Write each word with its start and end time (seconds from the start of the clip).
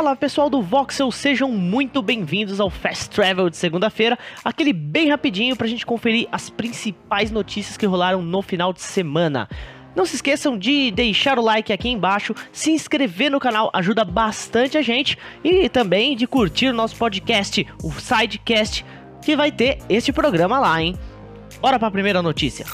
Fala 0.00 0.16
pessoal 0.16 0.48
do 0.48 0.62
Voxel, 0.62 1.12
sejam 1.12 1.52
muito 1.52 2.00
bem-vindos 2.00 2.58
ao 2.58 2.70
Fast 2.70 3.10
Travel 3.10 3.50
de 3.50 3.58
segunda-feira, 3.58 4.18
aquele 4.42 4.72
bem 4.72 5.10
rapidinho 5.10 5.54
pra 5.54 5.66
gente 5.66 5.84
conferir 5.84 6.26
as 6.32 6.48
principais 6.48 7.30
notícias 7.30 7.76
que 7.76 7.84
rolaram 7.84 8.22
no 8.22 8.40
final 8.40 8.72
de 8.72 8.80
semana. 8.80 9.46
Não 9.94 10.06
se 10.06 10.14
esqueçam 10.14 10.56
de 10.56 10.90
deixar 10.90 11.38
o 11.38 11.44
like 11.44 11.70
aqui 11.70 11.90
embaixo, 11.90 12.34
se 12.50 12.70
inscrever 12.70 13.30
no 13.30 13.38
canal, 13.38 13.68
ajuda 13.74 14.02
bastante 14.02 14.78
a 14.78 14.82
gente, 14.82 15.18
e 15.44 15.68
também 15.68 16.16
de 16.16 16.26
curtir 16.26 16.68
o 16.68 16.74
nosso 16.74 16.96
podcast, 16.96 17.66
o 17.84 17.92
Sidecast, 17.92 18.86
que 19.22 19.36
vai 19.36 19.52
ter 19.52 19.80
este 19.86 20.14
programa 20.14 20.58
lá, 20.58 20.82
hein? 20.82 20.96
Bora 21.60 21.78
pra 21.78 21.90
primeira 21.90 22.22
notícia. 22.22 22.64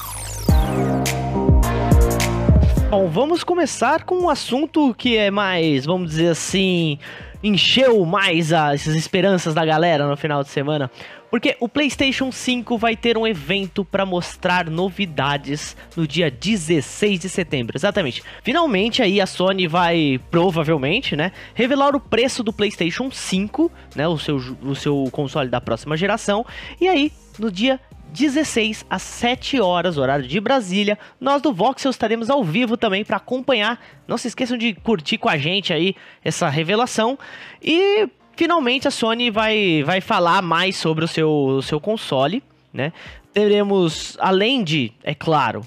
Bom, 2.96 3.08
vamos 3.08 3.44
começar 3.44 4.04
com 4.04 4.20
um 4.20 4.30
assunto 4.30 4.94
que 4.94 5.18
é 5.18 5.30
mais, 5.30 5.84
vamos 5.84 6.12
dizer 6.12 6.28
assim, 6.28 6.98
encheu 7.44 8.06
mais 8.06 8.54
as 8.54 8.86
esperanças 8.86 9.52
da 9.52 9.66
galera 9.66 10.08
no 10.08 10.16
final 10.16 10.42
de 10.42 10.48
semana, 10.48 10.90
porque 11.30 11.58
o 11.60 11.68
PlayStation 11.68 12.32
5 12.32 12.78
vai 12.78 12.96
ter 12.96 13.18
um 13.18 13.26
evento 13.26 13.84
para 13.84 14.06
mostrar 14.06 14.70
novidades 14.70 15.76
no 15.94 16.06
dia 16.06 16.30
16 16.30 17.20
de 17.20 17.28
setembro, 17.28 17.76
exatamente. 17.76 18.22
Finalmente 18.42 19.02
aí 19.02 19.20
a 19.20 19.26
Sony 19.26 19.66
vai 19.66 20.18
provavelmente, 20.30 21.14
né, 21.14 21.32
revelar 21.52 21.94
o 21.94 22.00
preço 22.00 22.42
do 22.42 22.50
PlayStation 22.50 23.10
5, 23.10 23.70
né, 23.94 24.08
o 24.08 24.16
seu 24.16 24.36
o 24.62 24.74
seu 24.74 25.06
console 25.12 25.50
da 25.50 25.60
próxima 25.60 25.98
geração, 25.98 26.46
e 26.80 26.88
aí 26.88 27.12
no 27.38 27.52
dia 27.52 27.78
16 28.12 28.86
às 28.88 29.02
7 29.02 29.60
horas, 29.60 29.98
horário 29.98 30.26
de 30.26 30.40
Brasília. 30.40 30.98
Nós 31.20 31.42
do 31.42 31.52
Voxel 31.52 31.90
estaremos 31.90 32.30
ao 32.30 32.42
vivo 32.42 32.76
também 32.76 33.04
para 33.04 33.16
acompanhar. 33.16 33.80
Não 34.06 34.16
se 34.16 34.28
esqueçam 34.28 34.56
de 34.56 34.74
curtir 34.74 35.18
com 35.18 35.28
a 35.28 35.36
gente 35.36 35.72
aí 35.72 35.94
essa 36.24 36.48
revelação. 36.48 37.18
E 37.62 38.08
finalmente 38.34 38.88
a 38.88 38.90
Sony 38.90 39.30
vai, 39.30 39.82
vai 39.84 40.00
falar 40.00 40.42
mais 40.42 40.76
sobre 40.76 41.04
o 41.04 41.08
seu, 41.08 41.30
o 41.30 41.62
seu 41.62 41.80
console, 41.80 42.42
né? 42.72 42.92
Teremos, 43.32 44.16
além 44.20 44.64
de, 44.64 44.92
é 45.02 45.14
claro, 45.14 45.62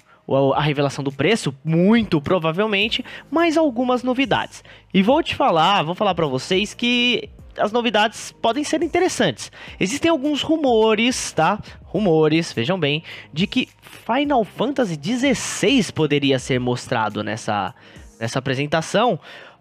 a 0.55 0.61
revelação 0.61 1.03
do 1.03 1.11
preço, 1.11 1.53
muito 1.63 2.21
provavelmente, 2.21 3.03
mais 3.29 3.57
algumas 3.57 4.03
novidades. 4.03 4.63
E 4.93 5.01
vou 5.01 5.21
te 5.23 5.35
falar, 5.35 5.83
vou 5.83 5.95
falar 5.95 6.15
para 6.15 6.27
vocês 6.27 6.73
que 6.73 7.29
as 7.59 7.71
novidades 7.71 8.31
podem 8.41 8.63
ser 8.63 8.81
interessantes. 8.81 9.51
Existem 9.79 10.09
alguns 10.09 10.41
rumores, 10.41 11.31
tá? 11.31 11.59
Rumores, 11.83 12.53
vejam 12.53 12.79
bem, 12.79 13.03
de 13.33 13.45
que 13.47 13.67
Final 13.81 14.43
Fantasy 14.43 14.99
XVI 15.01 15.91
poderia 15.91 16.39
ser 16.39 16.59
mostrado 16.59 17.23
nessa, 17.23 17.73
nessa 18.19 18.39
apresentação. 18.39 19.19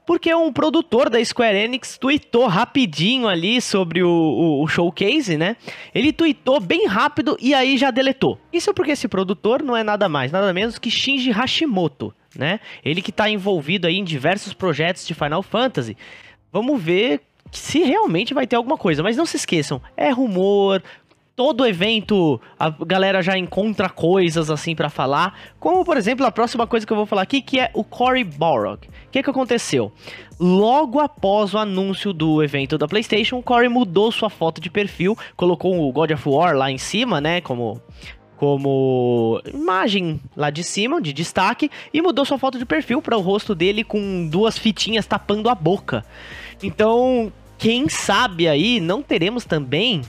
Porque 0.08 0.34
um 0.34 0.50
produtor 0.50 1.10
da 1.10 1.22
Square 1.22 1.54
Enix 1.54 1.98
tweetou 1.98 2.46
rapidinho 2.46 3.28
ali 3.28 3.60
sobre 3.60 4.02
o, 4.02 4.08
o, 4.08 4.64
o, 4.64 4.66
showcase, 4.66 5.36
né? 5.36 5.54
Ele 5.94 6.14
tweetou 6.14 6.58
bem 6.60 6.86
rápido 6.86 7.36
e 7.38 7.52
aí 7.52 7.76
já 7.76 7.90
deletou. 7.90 8.38
Isso 8.50 8.72
porque 8.72 8.92
esse 8.92 9.06
produtor 9.06 9.62
não 9.62 9.76
é 9.76 9.84
nada 9.84 10.08
mais, 10.08 10.32
nada 10.32 10.50
menos 10.54 10.78
que 10.78 10.90
Shinji 10.90 11.30
Hashimoto, 11.30 12.14
né? 12.34 12.58
Ele 12.82 13.02
que 13.02 13.10
está 13.10 13.28
envolvido 13.28 13.86
aí 13.86 13.98
em 13.98 14.04
diversos 14.04 14.54
projetos 14.54 15.06
de 15.06 15.12
Final 15.12 15.42
Fantasy. 15.42 15.94
Vamos 16.50 16.82
ver 16.82 17.20
se 17.52 17.80
realmente 17.80 18.34
vai 18.34 18.46
ter 18.46 18.56
alguma 18.56 18.76
coisa. 18.76 19.02
Mas 19.02 19.16
não 19.16 19.26
se 19.26 19.36
esqueçam, 19.36 19.80
é 19.96 20.10
rumor. 20.10 20.82
Todo 21.34 21.64
evento 21.64 22.40
a 22.58 22.68
galera 22.68 23.22
já 23.22 23.38
encontra 23.38 23.88
coisas 23.88 24.50
assim 24.50 24.74
para 24.74 24.90
falar. 24.90 25.38
Como, 25.60 25.84
por 25.84 25.96
exemplo, 25.96 26.26
a 26.26 26.32
próxima 26.32 26.66
coisa 26.66 26.84
que 26.84 26.92
eu 26.92 26.96
vou 26.96 27.06
falar 27.06 27.22
aqui, 27.22 27.40
que 27.40 27.60
é 27.60 27.70
o 27.74 27.84
Cory 27.84 28.24
Balrog. 28.24 28.88
O 28.88 29.10
que, 29.12 29.22
que 29.22 29.30
aconteceu? 29.30 29.92
Logo 30.40 30.98
após 30.98 31.54
o 31.54 31.58
anúncio 31.58 32.12
do 32.12 32.42
evento 32.42 32.76
da 32.76 32.88
PlayStation, 32.88 33.38
o 33.38 33.42
Cory 33.42 33.68
mudou 33.68 34.10
sua 34.10 34.28
foto 34.28 34.60
de 34.60 34.68
perfil, 34.68 35.16
colocou 35.36 35.88
o 35.88 35.92
God 35.92 36.10
of 36.10 36.28
War 36.28 36.56
lá 36.56 36.72
em 36.72 36.78
cima, 36.78 37.20
né? 37.20 37.40
Como 37.40 37.80
como 38.38 39.42
imagem 39.52 40.20
lá 40.36 40.48
de 40.48 40.62
cima, 40.62 41.02
de 41.02 41.12
destaque, 41.12 41.68
e 41.92 42.00
mudou 42.00 42.24
sua 42.24 42.38
foto 42.38 42.56
de 42.56 42.64
perfil 42.64 43.02
para 43.02 43.16
o 43.16 43.20
rosto 43.20 43.52
dele 43.52 43.82
com 43.82 44.28
duas 44.28 44.56
fitinhas 44.56 45.06
tapando 45.06 45.48
a 45.48 45.54
boca. 45.56 46.04
Então, 46.62 47.32
quem 47.58 47.88
sabe 47.88 48.46
aí 48.46 48.78
não 48.78 49.02
teremos 49.02 49.44
também 49.44 50.02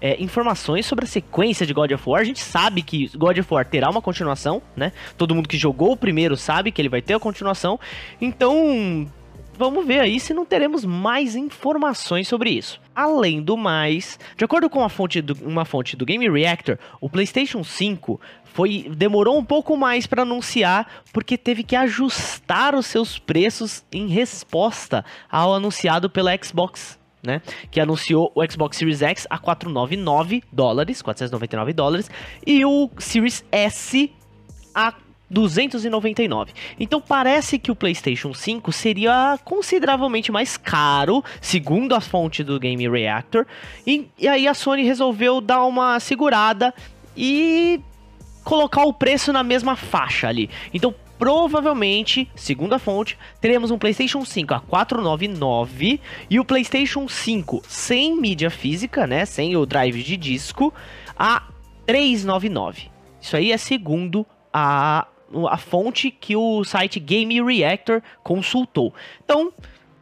é, 0.00 0.20
informações 0.20 0.84
sobre 0.84 1.04
a 1.04 1.08
sequência 1.08 1.64
de 1.64 1.72
God 1.72 1.92
of 1.92 2.08
War. 2.08 2.22
A 2.22 2.24
gente 2.24 2.40
sabe 2.40 2.82
que 2.82 3.08
God 3.16 3.38
of 3.38 3.54
War 3.54 3.64
terá 3.64 3.88
uma 3.88 4.02
continuação, 4.02 4.60
né? 4.74 4.92
Todo 5.16 5.34
mundo 5.34 5.48
que 5.48 5.56
jogou 5.56 5.92
o 5.92 5.96
primeiro 5.96 6.36
sabe 6.36 6.72
que 6.72 6.82
ele 6.82 6.88
vai 6.88 7.00
ter 7.00 7.14
a 7.14 7.20
continuação. 7.20 7.78
Então, 8.20 9.06
vamos 9.60 9.86
ver 9.86 10.00
aí 10.00 10.18
se 10.18 10.32
não 10.32 10.46
teremos 10.46 10.86
mais 10.86 11.36
informações 11.36 12.26
sobre 12.26 12.48
isso. 12.48 12.80
Além 12.94 13.42
do 13.42 13.58
mais, 13.58 14.18
de 14.34 14.42
acordo 14.42 14.70
com 14.70 14.88
fonte 14.88 15.20
do, 15.20 15.34
uma 15.46 15.66
fonte 15.66 15.96
do 15.96 16.06
Game 16.06 16.26
Reactor, 16.30 16.78
o 16.98 17.10
PlayStation 17.10 17.62
5 17.62 18.18
foi 18.42 18.90
demorou 18.96 19.38
um 19.38 19.44
pouco 19.44 19.76
mais 19.76 20.06
para 20.06 20.22
anunciar 20.22 21.04
porque 21.12 21.36
teve 21.36 21.62
que 21.62 21.76
ajustar 21.76 22.74
os 22.74 22.86
seus 22.86 23.18
preços 23.18 23.84
em 23.92 24.08
resposta 24.08 25.04
ao 25.30 25.54
anunciado 25.54 26.08
pela 26.08 26.34
Xbox. 26.42 26.98
Né, 27.22 27.42
que 27.70 27.78
anunciou 27.78 28.32
o 28.34 28.42
Xbox 28.50 28.78
Series 28.78 29.02
X 29.02 29.26
a 29.28 29.36
499 29.36 30.42
dólares, 30.50 31.02
499 31.02 31.74
dólares, 31.74 32.10
e 32.46 32.64
o 32.64 32.88
Series 32.96 33.44
S 33.52 34.10
a 34.74 34.94
299. 35.30 36.52
Então 36.78 37.00
parece 37.00 37.58
que 37.58 37.70
o 37.70 37.76
PlayStation 37.76 38.34
5 38.34 38.72
seria 38.72 39.38
consideravelmente 39.44 40.32
mais 40.32 40.56
caro, 40.56 41.24
segundo 41.40 41.94
a 41.94 42.00
fonte 42.00 42.42
do 42.42 42.58
Game 42.58 42.88
Reactor. 42.88 43.46
E, 43.86 44.08
e 44.18 44.26
aí 44.26 44.48
a 44.48 44.54
Sony 44.54 44.82
resolveu 44.82 45.40
dar 45.40 45.64
uma 45.64 46.00
segurada 46.00 46.74
e 47.16 47.80
colocar 48.42 48.82
o 48.82 48.92
preço 48.92 49.32
na 49.32 49.42
mesma 49.42 49.76
faixa 49.76 50.28
ali. 50.28 50.50
Então, 50.74 50.94
provavelmente, 51.18 52.28
segundo 52.34 52.72
a 52.72 52.78
fonte, 52.78 53.16
teremos 53.40 53.70
um 53.70 53.78
PlayStation 53.78 54.24
5 54.24 54.54
a 54.54 54.60
499 54.60 56.00
e 56.28 56.40
o 56.40 56.44
PlayStation 56.44 57.06
5 57.06 57.62
sem 57.68 58.16
mídia 58.16 58.50
física, 58.50 59.06
né, 59.06 59.24
sem 59.26 59.56
o 59.56 59.66
drive 59.66 60.02
de 60.02 60.16
disco, 60.16 60.72
a 61.16 61.42
399. 61.86 62.90
Isso 63.20 63.36
aí 63.36 63.52
é 63.52 63.58
segundo 63.58 64.26
a 64.52 65.06
a 65.48 65.56
fonte 65.56 66.10
que 66.10 66.36
o 66.36 66.64
site 66.64 66.98
Game 66.98 67.40
Reactor 67.42 68.02
consultou. 68.22 68.94
Então, 69.24 69.52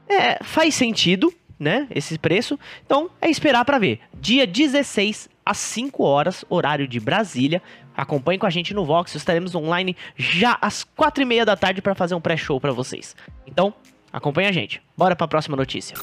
é, 0.09 0.43
faz 0.43 0.75
sentido, 0.75 1.33
né, 1.59 1.87
esse 1.91 2.19
preço. 2.19 2.59
Então, 2.85 3.11
é 3.21 3.29
esperar 3.29 3.65
para 3.65 3.79
ver. 3.79 4.01
Dia 4.15 4.47
16 4.47 5.29
às 5.45 5.59
5 5.59 6.03
horas, 6.05 6.45
horário 6.49 6.87
de 6.87 7.01
Brasília, 7.01 7.63
Acompanhe 7.99 8.39
com 8.39 8.47
a 8.47 8.51
gente 8.51 8.73
no 8.73 8.85
Vox, 8.85 9.13
estaremos 9.17 9.57
online 9.57 9.97
já 10.17 10.57
às 10.61 10.85
quatro 10.85 11.21
e 11.21 11.27
meia 11.27 11.45
da 11.45 11.57
tarde 11.57 11.83
para 11.83 11.97
fazer 11.97 12.15
um 12.15 12.21
pré-show 12.21 12.61
para 12.61 12.71
vocês. 12.71 13.17
Então, 13.45 13.75
acompanhe 14.13 14.47
a 14.47 14.53
gente. 14.53 14.81
Bora 14.97 15.17
para 15.17 15.25
a 15.25 15.29
próxima 15.29 15.57
notícia. 15.57 15.97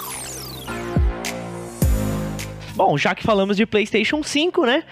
Bom, 2.76 2.98
já 2.98 3.16
que 3.16 3.24
falamos 3.24 3.56
de 3.56 3.66
PlayStation 3.66 4.22
5, 4.22 4.66
né? 4.66 4.84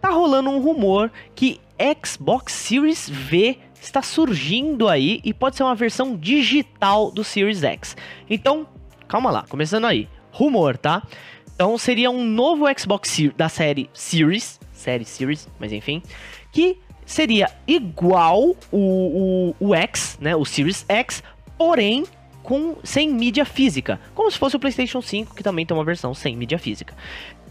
Tá 0.00 0.10
rolando 0.10 0.48
um 0.48 0.60
rumor 0.60 1.10
que 1.34 1.58
Xbox 2.06 2.52
Series 2.52 3.08
V 3.08 3.58
está 3.80 4.02
surgindo 4.02 4.88
aí 4.88 5.20
e 5.24 5.32
pode 5.32 5.56
ser 5.56 5.62
uma 5.62 5.74
versão 5.74 6.16
digital 6.16 7.10
do 7.10 7.22
Series 7.22 7.62
X. 7.62 7.96
Então, 8.28 8.66
calma 9.08 9.30
lá, 9.30 9.44
começando 9.48 9.84
aí. 9.84 10.08
Rumor, 10.32 10.76
tá? 10.76 11.02
Então 11.54 11.78
seria 11.78 12.10
um 12.10 12.22
novo 12.22 12.66
Xbox 12.78 13.18
da 13.36 13.48
série 13.48 13.88
Series, 13.94 14.60
série 14.72 15.06
Series, 15.06 15.48
mas 15.58 15.72
enfim, 15.72 16.02
que 16.52 16.78
seria 17.06 17.50
igual 17.66 18.54
o, 18.70 19.54
o, 19.60 19.68
o 19.68 19.74
X, 19.74 20.18
né, 20.20 20.36
o 20.36 20.44
Series 20.44 20.84
X, 20.86 21.22
porém 21.56 22.04
com, 22.42 22.76
sem 22.84 23.08
mídia 23.08 23.44
física, 23.44 23.98
como 24.14 24.30
se 24.30 24.38
fosse 24.38 24.54
o 24.54 24.60
PlayStation 24.60 25.00
5, 25.00 25.34
que 25.34 25.42
também 25.42 25.64
tem 25.64 25.76
uma 25.76 25.82
versão 25.82 26.14
sem 26.14 26.36
mídia 26.36 26.58
física. 26.58 26.94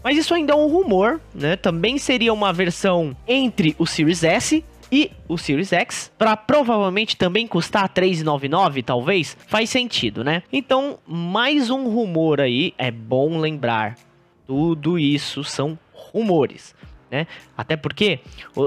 Mas 0.02 0.16
isso 0.16 0.32
ainda 0.32 0.52
é 0.52 0.56
um 0.56 0.68
rumor, 0.68 1.20
né? 1.34 1.56
Também 1.56 1.98
seria 1.98 2.32
uma 2.32 2.52
versão 2.52 3.14
entre 3.26 3.74
o 3.76 3.84
Series 3.84 4.22
S 4.22 4.64
e 4.90 5.10
o 5.28 5.36
Series 5.36 5.72
X, 5.72 6.12
para 6.18 6.36
provavelmente 6.36 7.16
também 7.16 7.46
custar 7.46 7.88
399, 7.88 8.82
talvez, 8.82 9.36
faz 9.46 9.70
sentido, 9.70 10.22
né? 10.22 10.42
Então, 10.52 10.98
mais 11.06 11.70
um 11.70 11.88
rumor 11.88 12.40
aí, 12.40 12.72
é 12.78 12.90
bom 12.90 13.38
lembrar, 13.38 13.96
tudo 14.46 14.98
isso 14.98 15.42
são 15.42 15.78
rumores 15.92 16.74
né? 17.10 17.26
Até 17.56 17.76
porque 17.76 18.20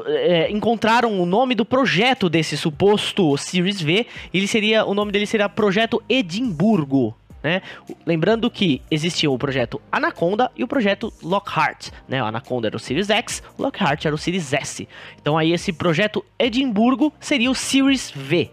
é, 0.08 0.52
encontraram 0.52 1.22
o 1.22 1.26
nome 1.26 1.56
do 1.56 1.66
projeto 1.66 2.30
desse 2.30 2.58
suposto 2.58 3.38
Series 3.38 3.82
V, 3.82 4.06
ele 4.34 4.48
seria 4.48 4.86
o 4.86 4.94
nome 4.94 5.12
dele 5.12 5.26
seria 5.26 5.50
Projeto 5.50 6.02
Edimburgo, 6.08 7.16
né? 7.44 7.62
Lembrando 8.06 8.50
que 8.50 8.82
existia 8.90 9.30
o 9.30 9.38
projeto 9.38 9.82
Anaconda 9.92 10.52
e 10.56 10.64
o 10.64 10.68
projeto 10.68 11.14
Lockhart, 11.22 11.90
né? 12.08 12.22
O 12.22 12.26
Anaconda 12.26 12.68
era 12.68 12.76
o 12.76 12.80
Series 12.80 13.10
X, 13.10 13.44
o 13.58 13.64
Lockhart 13.64 14.06
era 14.06 14.14
o 14.14 14.18
Series 14.18 14.54
S. 14.54 14.88
Então 15.22 15.38
aí 15.38 15.52
esse 15.52 15.72
projeto 15.72 16.24
Edimburgo 16.38 17.14
seria 17.20 17.50
o 17.50 17.56
Series 17.56 18.12
V. 18.12 18.52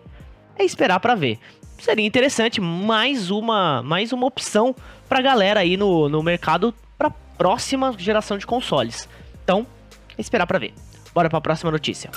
É 0.59 0.65
esperar 0.65 1.01
para 1.01 1.15
ver. 1.15 1.39
Seria 1.79 2.07
interessante 2.07 2.61
mais 2.61 3.31
uma 3.31 3.83
mais 3.83 4.13
uma 4.13 4.27
opção 4.27 4.75
pra 5.09 5.21
galera 5.21 5.61
aí 5.61 5.77
no, 5.77 6.09
no 6.09 6.23
mercado 6.23 6.75
para 6.97 7.11
próxima 7.11 7.95
geração 7.99 8.39
de 8.39 8.47
consoles. 8.47 9.09
Então, 9.45 9.67
é 10.17 10.21
esperar 10.21 10.47
para 10.47 10.59
ver. 10.59 10.73
Bora 11.15 11.29
para 11.29 11.39
a 11.39 11.43
próxima 11.43 11.71
notícia. 11.71 12.11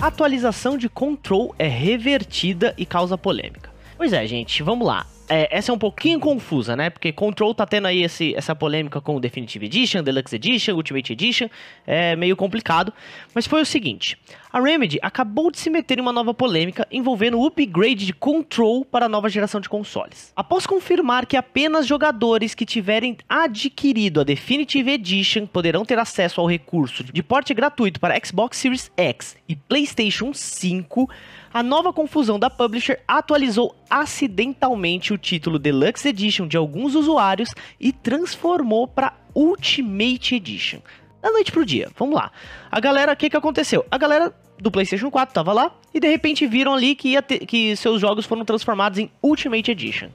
atualização 0.00 0.76
de 0.76 0.88
Control 0.88 1.54
é 1.58 1.66
revertida 1.66 2.74
e 2.76 2.84
causa 2.84 3.16
polêmica. 3.16 3.73
Pois 3.96 4.12
é, 4.12 4.26
gente, 4.26 4.62
vamos 4.62 4.86
lá. 4.86 5.06
É, 5.28 5.56
essa 5.56 5.72
é 5.72 5.74
um 5.74 5.78
pouquinho 5.78 6.20
confusa, 6.20 6.76
né? 6.76 6.90
Porque 6.90 7.10
Control 7.12 7.54
tá 7.54 7.64
tendo 7.64 7.86
aí 7.86 8.02
esse, 8.02 8.34
essa 8.34 8.54
polêmica 8.54 9.00
com 9.00 9.16
o 9.16 9.20
Definitive 9.20 9.64
Edition, 9.64 10.02
Deluxe 10.02 10.36
Edition, 10.36 10.74
Ultimate 10.74 11.12
Edition. 11.12 11.48
É 11.86 12.14
meio 12.14 12.36
complicado. 12.36 12.92
Mas 13.34 13.46
foi 13.46 13.62
o 13.62 13.66
seguinte: 13.66 14.18
a 14.54 14.60
Remedy 14.60 15.00
acabou 15.02 15.50
de 15.50 15.58
se 15.58 15.68
meter 15.68 15.98
em 15.98 16.00
uma 16.00 16.12
nova 16.12 16.32
polêmica 16.32 16.86
envolvendo 16.88 17.40
o 17.40 17.44
upgrade 17.44 18.06
de 18.06 18.12
Control 18.12 18.84
para 18.84 19.06
a 19.06 19.08
nova 19.08 19.28
geração 19.28 19.60
de 19.60 19.68
consoles. 19.68 20.32
Após 20.36 20.64
confirmar 20.64 21.26
que 21.26 21.36
apenas 21.36 21.88
jogadores 21.88 22.54
que 22.54 22.64
tiverem 22.64 23.16
adquirido 23.28 24.20
a 24.20 24.24
Definitive 24.24 24.92
Edition 24.92 25.44
poderão 25.44 25.84
ter 25.84 25.98
acesso 25.98 26.40
ao 26.40 26.46
recurso 26.46 27.02
de 27.02 27.20
porte 27.20 27.52
gratuito 27.52 27.98
para 27.98 28.16
Xbox 28.24 28.58
Series 28.58 28.92
X 28.96 29.36
e 29.48 29.56
PlayStation 29.56 30.32
5 30.32 31.10
a 31.52 31.60
nova 31.60 31.92
confusão 31.92 32.38
da 32.38 32.48
publisher 32.48 33.00
atualizou 33.08 33.74
acidentalmente 33.90 35.12
o 35.12 35.18
título 35.18 35.58
Deluxe 35.58 36.10
Edition 36.10 36.46
de 36.46 36.56
alguns 36.56 36.94
usuários 36.94 37.50
e 37.80 37.92
transformou 37.92 38.86
para 38.86 39.14
Ultimate 39.34 40.36
Edition. 40.36 40.78
Da 41.24 41.32
noite 41.32 41.50
pro 41.50 41.64
dia, 41.64 41.88
vamos 41.96 42.16
lá. 42.16 42.30
A 42.70 42.78
galera, 42.78 43.14
o 43.14 43.16
que, 43.16 43.30
que 43.30 43.36
aconteceu? 43.36 43.86
A 43.90 43.96
galera 43.96 44.30
do 44.58 44.70
PlayStation 44.70 45.10
4 45.10 45.34
tava 45.34 45.54
lá 45.54 45.72
e 45.94 45.98
de 45.98 46.06
repente 46.06 46.46
viram 46.46 46.74
ali 46.74 46.94
que, 46.94 47.20
ter, 47.22 47.46
que 47.46 47.74
seus 47.76 47.98
jogos 47.98 48.26
foram 48.26 48.44
transformados 48.44 48.98
em 48.98 49.10
Ultimate 49.22 49.70
Edition. 49.70 50.08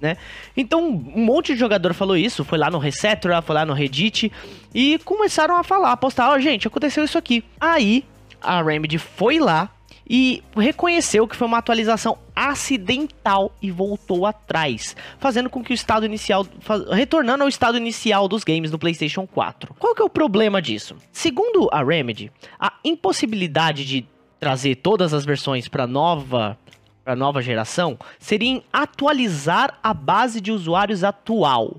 Né? 0.00 0.16
Então, 0.56 0.88
um 0.88 1.24
monte 1.24 1.52
de 1.52 1.60
jogador 1.60 1.94
falou 1.94 2.16
isso, 2.16 2.44
foi 2.44 2.58
lá 2.58 2.68
no 2.68 2.78
Resetra, 2.78 3.40
foi 3.42 3.54
lá 3.54 3.64
no 3.64 3.74
Reddit 3.74 4.32
e 4.74 4.98
começaram 5.04 5.56
a 5.56 5.62
falar, 5.62 5.92
a 5.92 5.96
postar, 5.96 6.30
ó, 6.30 6.34
oh, 6.34 6.40
gente, 6.40 6.66
aconteceu 6.66 7.04
isso 7.04 7.16
aqui. 7.16 7.44
Aí 7.60 8.04
a 8.40 8.60
Remedy 8.60 8.98
foi 8.98 9.38
lá, 9.38 9.70
e 10.08 10.42
reconheceu 10.56 11.26
que 11.26 11.34
foi 11.34 11.46
uma 11.46 11.58
atualização 11.58 12.18
acidental 12.34 13.52
e 13.60 13.70
voltou 13.70 14.24
atrás, 14.24 14.94
fazendo 15.18 15.50
com 15.50 15.64
que 15.64 15.72
o 15.72 15.74
estado 15.74 16.06
inicial, 16.06 16.46
retornando 16.92 17.42
ao 17.42 17.48
estado 17.48 17.76
inicial 17.76 18.28
dos 18.28 18.44
games 18.44 18.70
do 18.70 18.78
PlayStation 18.78 19.26
4. 19.26 19.74
Qual 19.78 19.94
que 19.94 20.02
é 20.02 20.04
o 20.04 20.10
problema 20.10 20.62
disso? 20.62 20.96
Segundo 21.10 21.68
a 21.72 21.82
Remedy, 21.82 22.30
a 22.58 22.72
impossibilidade 22.84 23.84
de 23.84 24.06
trazer 24.38 24.76
todas 24.76 25.12
as 25.12 25.24
versões 25.24 25.66
para 25.66 25.86
nova 25.86 26.58
para 27.02 27.14
nova 27.14 27.40
geração 27.40 27.96
seria 28.18 28.60
atualizar 28.72 29.78
a 29.80 29.94
base 29.94 30.40
de 30.40 30.50
usuários 30.50 31.04
atual. 31.04 31.76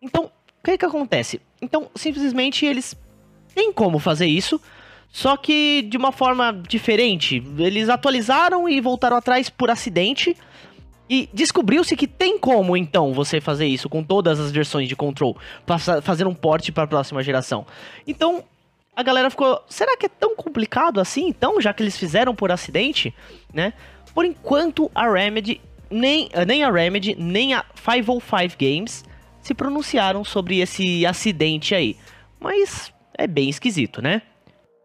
Então, 0.00 0.26
o 0.26 0.64
que 0.64 0.78
que 0.78 0.84
acontece? 0.84 1.40
Então, 1.60 1.90
simplesmente 1.96 2.64
eles 2.64 2.96
têm 3.52 3.72
como 3.72 3.98
fazer 3.98 4.26
isso, 4.26 4.60
só 5.12 5.36
que 5.36 5.82
de 5.82 5.96
uma 5.96 6.12
forma 6.12 6.52
diferente. 6.68 7.42
Eles 7.58 7.88
atualizaram 7.88 8.68
e 8.68 8.80
voltaram 8.80 9.16
atrás 9.16 9.50
por 9.50 9.70
acidente. 9.70 10.36
E 11.08 11.28
descobriu-se 11.34 11.96
que 11.96 12.06
tem 12.06 12.38
como, 12.38 12.76
então, 12.76 13.12
você 13.12 13.40
fazer 13.40 13.66
isso 13.66 13.88
com 13.88 14.00
todas 14.00 14.38
as 14.38 14.52
versões 14.52 14.88
de 14.88 14.94
Control, 14.94 15.36
fazer 16.04 16.24
um 16.24 16.34
porte 16.34 16.70
para 16.70 16.84
a 16.84 16.86
próxima 16.86 17.20
geração. 17.20 17.66
Então, 18.06 18.44
a 18.94 19.02
galera 19.02 19.28
ficou, 19.28 19.60
será 19.68 19.96
que 19.96 20.06
é 20.06 20.08
tão 20.08 20.36
complicado 20.36 21.00
assim, 21.00 21.26
então, 21.26 21.60
já 21.60 21.74
que 21.74 21.82
eles 21.82 21.98
fizeram 21.98 22.32
por 22.32 22.52
acidente, 22.52 23.12
né? 23.52 23.72
Por 24.14 24.24
enquanto, 24.24 24.88
a 24.94 25.10
Remedy, 25.10 25.60
nem, 25.90 26.28
nem 26.46 26.62
a 26.62 26.70
Remedy, 26.70 27.16
nem 27.18 27.54
a 27.54 27.64
505 27.74 28.56
Games 28.56 29.04
se 29.42 29.52
pronunciaram 29.52 30.22
sobre 30.22 30.60
esse 30.60 31.04
acidente 31.04 31.74
aí. 31.74 31.96
Mas 32.38 32.92
é 33.18 33.26
bem 33.26 33.48
esquisito, 33.48 34.00
né? 34.00 34.22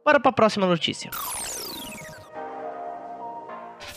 Bora 0.05 0.19
para 0.19 0.29
a 0.29 0.33
próxima 0.33 0.67
notícia. 0.67 1.09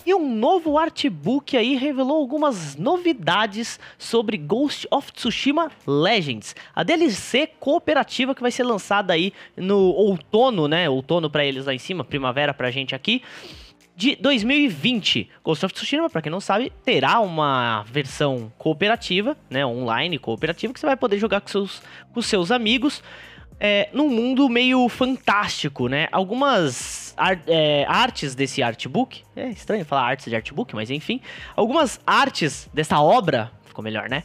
E 0.07 0.15
um 0.15 0.35
novo 0.35 0.79
artbook 0.79 1.55
aí 1.55 1.77
revelou 1.77 2.17
algumas 2.17 2.77
novidades 2.77 3.79
sobre 3.99 4.39
Ghost 4.39 4.89
of 4.91 5.13
Tsushima 5.13 5.71
Legends, 5.87 6.57
a 6.75 6.83
DLC 6.83 7.47
cooperativa 7.61 8.35
que 8.35 8.41
vai 8.41 8.51
ser 8.51 8.63
lançada 8.63 9.13
aí 9.13 9.35
no 9.55 9.77
outono, 9.77 10.67
né? 10.67 10.89
Outono 10.89 11.29
para 11.29 11.45
eles 11.45 11.67
lá 11.67 11.75
em 11.75 11.79
cima, 11.79 12.03
primavera 12.03 12.55
pra 12.55 12.71
gente 12.71 12.95
aqui 12.95 13.23
de 13.95 14.17
2020. 14.17 15.29
Ghost 15.45 15.67
of 15.67 15.75
Tsushima, 15.75 16.09
para 16.09 16.23
quem 16.23 16.33
não 16.33 16.41
sabe, 16.41 16.73
terá 16.87 17.21
uma 17.21 17.83
versão 17.83 18.51
cooperativa, 18.57 19.37
né, 19.51 19.67
online 19.67 20.19
cooperativa 20.19 20.73
que 20.73 20.81
você 20.81 20.87
vai 20.87 20.97
poder 20.97 21.19
jogar 21.19 21.43
com 21.43 21.49
seus, 21.49 21.83
com 22.15 22.23
seus 22.23 22.51
amigos 22.51 23.03
é, 23.61 23.89
num 23.93 24.09
mundo 24.09 24.49
meio 24.49 24.89
fantástico, 24.89 25.89
né? 25.89 26.09
Algumas 26.13 27.15
ar 27.17 27.41
é, 27.47 27.85
artes 27.89 28.35
desse 28.35 28.63
artbook, 28.63 29.23
é 29.35 29.49
estranho 29.49 29.85
falar 29.85 30.03
artes 30.03 30.27
de 30.27 30.37
artbook, 30.37 30.75
mas 30.75 30.91
enfim, 30.91 31.21
algumas 31.57 32.01
artes 32.07 32.69
dessa 32.73 33.01
obra, 33.01 33.51
ficou 33.65 33.83
melhor, 33.83 34.09
né? 34.09 34.23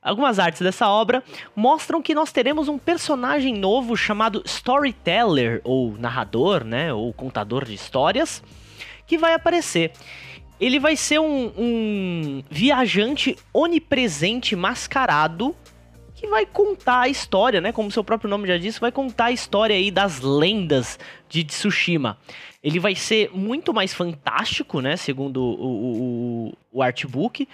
Algumas 0.00 0.38
artes 0.38 0.60
dessa 0.60 0.88
obra 0.88 1.20
mostram 1.54 2.00
que 2.00 2.14
nós 2.14 2.30
teremos 2.30 2.68
um 2.68 2.78
personagem 2.78 3.52
novo 3.52 3.96
chamado 3.96 4.40
Storyteller, 4.46 5.60
ou 5.64 5.98
narrador, 5.98 6.62
né? 6.62 6.92
Ou 6.92 7.12
contador 7.12 7.64
de 7.64 7.74
histórias, 7.74 8.40
que 9.04 9.18
vai 9.18 9.34
aparecer. 9.34 9.90
Ele 10.60 10.78
vai 10.78 10.94
ser 10.94 11.18
um, 11.18 11.52
um 11.58 12.42
viajante 12.48 13.36
onipresente 13.52 14.54
mascarado 14.54 15.56
vai 16.30 16.46
contar 16.46 17.00
a 17.02 17.08
história, 17.08 17.60
né? 17.60 17.72
Como 17.72 17.90
seu 17.90 18.04
próprio 18.04 18.28
nome 18.28 18.46
já 18.46 18.58
disse, 18.58 18.80
vai 18.80 18.92
contar 18.92 19.26
a 19.26 19.32
história 19.32 19.74
aí 19.74 19.90
das 19.90 20.20
lendas 20.20 20.98
de 21.28 21.44
Tsushima. 21.44 22.18
Ele 22.62 22.78
vai 22.78 22.94
ser 22.94 23.30
muito 23.32 23.72
mais 23.72 23.94
fantástico, 23.94 24.80
né? 24.80 24.96
Segundo 24.96 25.42
o, 25.42 26.48
o, 26.50 26.52
o 26.72 26.82
artbook. 26.82 27.48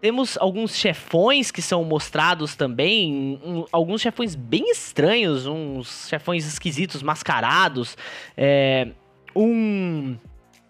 Temos 0.00 0.38
alguns 0.38 0.76
chefões 0.76 1.50
que 1.50 1.60
são 1.60 1.82
mostrados 1.82 2.54
também, 2.54 3.40
um, 3.44 3.64
alguns 3.72 4.00
chefões 4.00 4.36
bem 4.36 4.70
estranhos, 4.70 5.44
uns 5.46 6.06
chefões 6.08 6.46
esquisitos, 6.46 7.02
mascarados. 7.02 7.96
É, 8.36 8.88
um, 9.34 10.16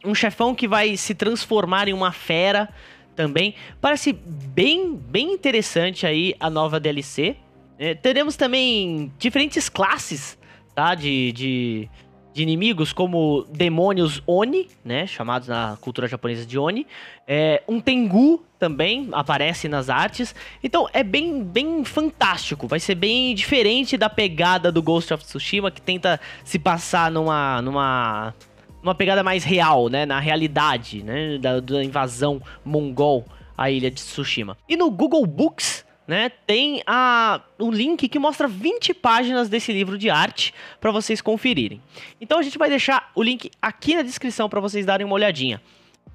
um 0.04 0.14
chefão 0.14 0.54
que 0.54 0.66
vai 0.66 0.96
se 0.96 1.14
transformar 1.14 1.88
em 1.88 1.92
uma 1.92 2.10
fera 2.10 2.70
também. 3.14 3.54
Parece 3.80 4.12
bem, 4.12 4.94
bem 4.94 5.32
interessante 5.32 6.06
aí 6.06 6.34
a 6.38 6.48
nova 6.48 6.78
DLC. 6.78 7.36
É, 7.78 7.94
teremos 7.94 8.36
também 8.36 9.12
diferentes 9.18 9.68
classes, 9.68 10.36
tá? 10.74 10.96
De, 10.96 11.30
de, 11.32 11.88
de, 12.34 12.42
inimigos, 12.42 12.92
como 12.92 13.46
demônios 13.52 14.20
Oni, 14.26 14.68
né? 14.84 15.06
Chamados 15.06 15.46
na 15.46 15.78
cultura 15.80 16.08
japonesa 16.08 16.44
de 16.44 16.58
Oni. 16.58 16.86
É, 17.26 17.62
um 17.68 17.80
Tengu 17.80 18.44
também 18.58 19.08
aparece 19.12 19.68
nas 19.68 19.88
artes. 19.88 20.34
Então 20.62 20.88
é 20.92 21.04
bem, 21.04 21.44
bem 21.44 21.84
fantástico. 21.84 22.66
Vai 22.66 22.80
ser 22.80 22.96
bem 22.96 23.32
diferente 23.32 23.96
da 23.96 24.10
pegada 24.10 24.72
do 24.72 24.82
Ghost 24.82 25.14
of 25.14 25.24
Tsushima, 25.24 25.70
que 25.70 25.80
tenta 25.80 26.20
se 26.42 26.58
passar 26.58 27.12
numa, 27.12 27.62
numa 27.62 28.34
uma 28.82 28.94
pegada 28.94 29.22
mais 29.22 29.44
real, 29.44 29.88
né? 29.88 30.04
Na 30.04 30.18
realidade, 30.18 31.04
né? 31.04 31.38
Da, 31.38 31.60
da 31.60 31.84
invasão 31.84 32.42
mongol 32.64 33.24
à 33.56 33.70
ilha 33.70 33.88
de 33.88 34.02
Tsushima. 34.02 34.56
E 34.68 34.76
no 34.76 34.90
Google 34.90 35.24
Books, 35.26 35.86
né, 36.08 36.30
tem 36.46 36.82
a, 36.86 37.42
um 37.60 37.70
link 37.70 38.08
que 38.08 38.18
mostra 38.18 38.48
20 38.48 38.94
páginas 38.94 39.50
desse 39.50 39.70
livro 39.70 39.98
de 39.98 40.08
arte 40.08 40.54
para 40.80 40.90
vocês 40.90 41.20
conferirem. 41.20 41.82
Então 42.18 42.38
a 42.38 42.42
gente 42.42 42.56
vai 42.56 42.70
deixar 42.70 43.12
o 43.14 43.22
link 43.22 43.50
aqui 43.60 43.94
na 43.94 44.00
descrição 44.00 44.48
para 44.48 44.58
vocês 44.58 44.86
darem 44.86 45.04
uma 45.04 45.14
olhadinha. 45.14 45.60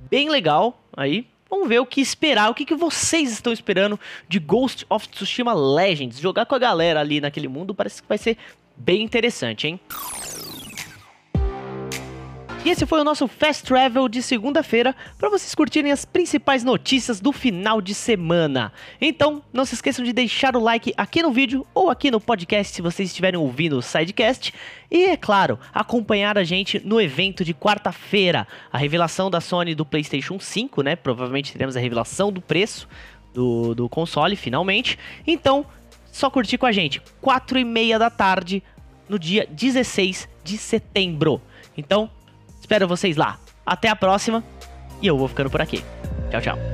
Bem 0.10 0.30
legal 0.30 0.84
aí. 0.98 1.28
Vamos 1.48 1.70
ver 1.70 1.80
o 1.80 1.86
que 1.86 2.02
esperar, 2.02 2.50
o 2.50 2.56
que, 2.56 2.66
que 2.66 2.74
vocês 2.74 3.32
estão 3.32 3.54
esperando 3.54 4.00
de 4.28 4.40
Ghost 4.40 4.84
of 4.90 5.08
Tsushima 5.08 5.54
Legends. 5.54 6.20
Jogar 6.20 6.48
com 6.48 6.56
a 6.56 6.60
galera 6.60 7.00
ali 7.00 7.22
naquele 7.22 7.48
mundo 7.48 7.76
parece 7.76 8.02
que 8.02 8.10
vai 8.10 8.18
ser 8.18 8.36
bem 8.76 9.04
interessante, 9.04 9.68
hein? 9.68 9.80
E 12.66 12.70
esse 12.70 12.86
foi 12.86 13.02
o 13.02 13.04
nosso 13.04 13.28
Fast 13.28 13.66
Travel 13.66 14.08
de 14.08 14.22
segunda-feira 14.22 14.96
para 15.18 15.30
vocês 15.30 15.54
curtirem 15.54 15.92
as 15.92 16.06
principais 16.06 16.64
notícias 16.64 17.20
do 17.20 17.34
final 17.34 17.82
de 17.82 17.94
semana. 17.94 18.72
Então, 19.02 19.44
não 19.52 19.66
se 19.66 19.74
esqueçam 19.74 20.06
de 20.06 20.14
deixar 20.14 20.56
o 20.56 20.62
like 20.62 20.94
aqui 20.96 21.22
no 21.22 21.30
vídeo 21.30 21.68
ou 21.74 21.90
aqui 21.90 22.10
no 22.10 22.22
podcast 22.22 22.74
se 22.74 22.82
vocês 22.82 23.10
estiverem 23.10 23.38
ouvindo 23.38 23.78
o 23.78 23.82
Sidecast. 23.82 24.54
E, 24.90 25.04
é 25.04 25.18
claro, 25.18 25.60
acompanhar 25.74 26.38
a 26.38 26.46
gente 26.46 26.80
no 26.86 27.02
evento 27.02 27.44
de 27.44 27.54
quarta-feira, 27.54 28.48
a 28.72 28.78
revelação 28.78 29.30
da 29.30 29.42
Sony 29.42 29.76
do 29.76 29.86
PlayStation 29.86 30.40
5, 30.40 30.82
né? 30.84 30.96
Provavelmente 30.96 31.52
teremos 31.52 31.76
a 31.76 31.82
revelação 31.82 32.32
do 32.32 32.40
preço 32.40 32.88
do, 33.34 33.76
do 33.76 33.90
console, 33.90 34.38
finalmente. 34.38 34.98
Então, 35.28 35.66
só 36.14 36.30
curtir 36.30 36.58
com 36.58 36.66
a 36.66 36.72
gente, 36.72 37.02
4 37.20 37.60
e 37.60 37.66
meia 37.66 38.00
da 38.00 38.10
tarde, 38.10 38.64
no 39.10 39.20
dia 39.20 39.46
16 39.52 40.30
de 40.46 40.58
setembro. 40.58 41.42
Então, 41.76 42.10
Espero 42.64 42.88
vocês 42.88 43.18
lá. 43.18 43.38
Até 43.66 43.90
a 43.90 43.96
próxima 43.96 44.42
e 45.02 45.08
eu 45.08 45.18
vou 45.18 45.28
ficando 45.28 45.50
por 45.50 45.62
aqui. 45.62 45.84
Tchau, 46.32 46.42
tchau. 46.42 46.73